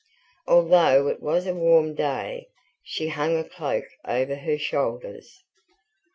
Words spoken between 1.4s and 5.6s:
a warm day, she hung a cloak over her shoulders.